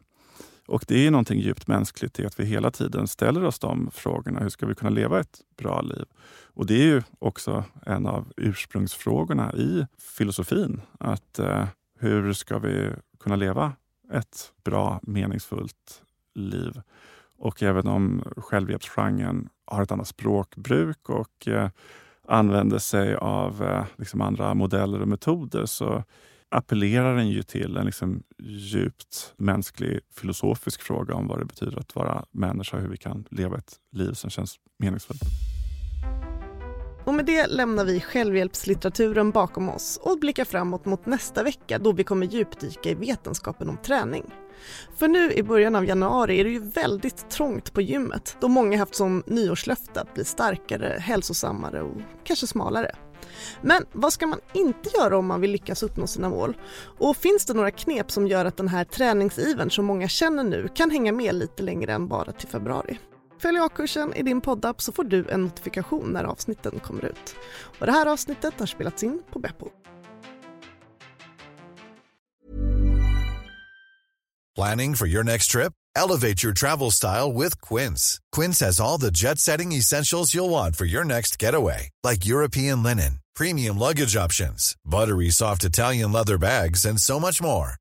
Och 0.68 0.86
det 0.88 1.08
är 1.08 1.12
någonting 1.12 1.40
djupt 1.40 1.68
mänskligt 1.68 2.20
i 2.20 2.26
att 2.26 2.40
vi 2.40 2.46
hela 2.46 2.72
tiden 2.72 3.08
ställer 3.08 3.44
oss 3.44 3.60
de 3.60 3.92
frågorna. 3.92 4.40
Hur 4.40 4.50
ska 4.50 4.66
vi 4.66 4.76
kunna 4.76 4.90
leva 4.90 5.20
ett 5.20 5.40
bra 5.58 5.82
liv? 5.82 6.06
Och 6.54 6.66
det 6.66 6.74
är 6.74 6.86
ju 6.86 7.02
också 7.20 7.64
en 7.86 8.06
av 8.06 8.34
ursprungsfrågorna 8.38 9.54
i 9.54 9.88
filosofin. 10.18 10.82
Att 11.00 11.40
eh, 11.40 11.68
hur 12.00 12.34
ska 12.34 12.60
vi 12.60 12.90
kunna 13.20 13.36
leva 13.36 13.74
ett 14.14 14.54
bra, 14.64 15.00
meningsfullt 15.04 16.04
liv? 16.36 16.82
Och 17.42 17.64
även 17.64 17.88
om 17.88 18.24
självhjälpsgenren 18.38 19.50
har 19.66 19.84
ett 19.84 19.92
annat 19.92 20.08
språkbruk 20.08 21.10
och 21.10 21.48
eh, 21.48 21.70
använder 22.28 22.78
sig 22.78 23.16
av 23.16 23.64
eh, 23.64 23.86
liksom 23.98 24.22
andra 24.22 24.54
modeller 24.54 25.02
och 25.02 25.08
metoder 25.08 25.66
så 25.66 26.04
appellerar 26.50 27.16
den 27.16 27.30
ju 27.30 27.44
till 27.44 27.78
en 27.78 27.86
liksom 27.86 28.24
djupt 28.44 29.34
mänsklig 29.38 30.00
filosofisk 30.14 30.82
fråga 30.82 31.14
om 31.14 31.28
vad 31.28 31.40
det 31.40 31.46
betyder 31.46 31.80
att 31.80 31.96
vara 31.96 32.26
människa 32.32 32.78
och 32.78 32.84
hur 32.84 32.90
vi 32.90 32.98
kan 32.98 33.26
leva 33.32 33.58
ett 33.58 33.76
liv 33.92 34.14
som 34.14 34.30
känns 34.30 34.56
meningsfullt. 34.80 35.22
Och 37.12 37.16
med 37.16 37.26
det 37.26 37.48
lämnar 37.48 37.86
vi 37.86 38.00
självhjälpslitteraturen 38.00 39.32
bakom 39.32 39.70
oss 39.70 40.00
och 40.02 40.20
blickar 40.20 40.46
framåt 40.46 40.86
mot 40.86 41.06
nästa 41.06 41.44
vecka 41.44 41.80
då 41.80 41.92
vi 41.92 42.04
kommer 42.04 42.28
djupdyka 42.28 42.90
i 42.90 42.94
vetenskapen 42.94 43.70
om 43.70 43.78
träning. 43.78 44.34
För 44.96 45.08
nu 45.08 45.34
i 45.34 45.44
början 45.44 45.76
av 45.76 45.86
januari 45.86 46.40
är 46.40 46.44
det 46.44 46.50
ju 46.50 46.60
väldigt 46.60 47.30
trångt 47.30 47.74
på 47.74 47.82
gymmet 47.82 48.38
då 48.40 48.48
många 48.48 48.78
haft 48.78 48.96
som 48.96 49.24
nyårslöfte 49.26 50.02
att 50.02 50.14
bli 50.14 50.26
starkare, 50.26 50.98
hälsosammare 51.00 51.82
och 51.82 51.98
kanske 52.24 52.48
smalare. 52.48 52.96
Men 53.62 53.86
vad 53.92 54.14
ska 54.14 54.28
man 54.28 54.40
inte 54.54 54.90
göra 54.98 55.18
om 55.18 55.26
man 55.26 55.42
vill 55.42 55.52
lyckas 55.52 55.84
uppnå 55.84 56.08
sina 56.08 56.30
mål? 56.30 56.58
Och 57.00 57.18
finns 57.18 57.46
det 57.46 57.54
några 57.54 57.72
knep 57.72 58.12
som 58.12 58.28
gör 58.28 58.46
att 58.46 58.58
den 58.58 58.68
här 58.68 58.84
träningsivern 58.84 59.72
som 59.72 59.86
många 59.86 60.08
känner 60.08 60.44
nu 60.44 60.68
kan 60.76 60.92
hänga 60.92 61.12
med 61.12 61.36
lite 61.36 61.64
längre 61.64 61.94
än 61.94 62.08
bara 62.08 62.32
till 62.32 62.48
februari? 62.48 63.00
Följ 63.42 63.60
A-kursen 63.60 64.14
i 64.14 64.24
din 64.24 64.42
poddapp 64.42 64.82
så 64.82 64.92
får 64.92 65.04
du 65.04 65.30
en 65.30 65.42
notifikation 65.42 66.14
när 66.14 66.24
avsnitten 66.24 66.80
kommer 66.80 67.06
ut. 67.06 67.36
Och 67.80 67.86
det 67.86 67.92
här 67.92 68.06
avsnittet 68.06 68.54
har 68.60 68.66
spelats 68.66 69.04
in 69.04 69.22
på 69.32 69.40
Beppo. 69.40 69.70
Planning 74.56 74.96
for 74.96 75.08
your 75.08 75.24
next 75.24 75.52
trip? 75.52 75.74
Elevate 75.96 76.44
your 76.44 76.54
travel 76.54 76.92
style 76.92 77.34
with 77.34 77.62
Quince. 77.70 78.20
Quince 78.36 78.66
has 78.66 78.80
all 78.80 79.00
the 79.00 79.12
jet-setting 79.12 79.72
essentials 79.72 80.36
you'll 80.36 80.50
want 80.50 80.76
for 80.76 80.86
your 80.86 81.06
next 81.06 81.42
getaway, 81.42 81.90
like 82.04 82.30
European 82.30 82.84
linen, 82.84 83.20
premium 83.36 83.80
luggage 83.80 84.16
options, 84.16 84.76
buttery 84.86 85.32
soft 85.32 85.64
Italian 85.64 86.12
leather 86.12 86.38
bags, 86.38 86.86
and 86.86 87.00
so 87.00 87.20
much 87.20 87.42
more. 87.42 87.81